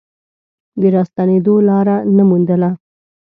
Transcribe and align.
د 0.79 0.81
راستنېدو 0.95 1.55
لاره 1.69 1.95
نه 2.15 2.23
موندله. 2.29 2.69